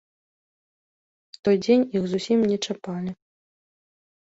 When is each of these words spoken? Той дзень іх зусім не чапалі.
Той 1.43 1.55
дзень 1.67 1.85
іх 2.01 2.09
зусім 2.15 2.39
не 2.55 2.59
чапалі. 2.65 3.11